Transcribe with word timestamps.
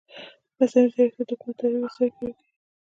مصنوعي 0.59 0.89
ځیرکتیا 0.95 1.23
د 1.27 1.31
حکومتدارۍ 1.35 1.77
وسایل 1.81 2.11
پیاوړي 2.17 2.33
کوي. 2.35 2.43